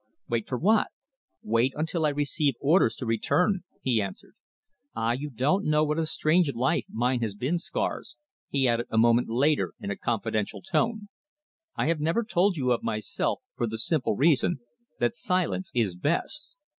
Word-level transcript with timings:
"Wait 0.27 0.47
for 0.47 0.57
what?" 0.57 0.87
"Wait 1.43 1.73
until 1.75 2.07
I 2.07 2.09
receive 2.09 2.55
orders 2.59 2.95
to 2.95 3.05
return," 3.05 3.59
he 3.83 4.01
answered. 4.01 4.33
"Ah, 4.95 5.11
you 5.11 5.29
don't 5.29 5.63
know 5.63 5.83
what 5.83 5.99
a 5.99 6.07
strange 6.07 6.51
life 6.55 6.87
mine 6.89 7.21
has 7.21 7.35
been, 7.35 7.59
Scars," 7.59 8.17
he 8.49 8.67
added 8.67 8.87
a 8.89 8.97
moment 8.97 9.29
later 9.29 9.73
in 9.79 9.91
a 9.91 9.95
confidential 9.95 10.63
tone. 10.63 11.09
"I 11.75 11.85
have 11.85 11.99
never 11.99 12.23
told 12.23 12.57
you 12.57 12.71
of 12.71 12.81
myself 12.81 13.41
for 13.55 13.67
the 13.67 13.77
simple 13.77 14.15
reason 14.15 14.57
that 14.99 15.13
silence 15.13 15.71
is 15.75 15.93
best. 15.95 16.55